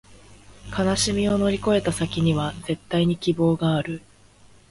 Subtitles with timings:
[0.75, 4.01] 悲しみを乗り越えた先には、絶対に希望がある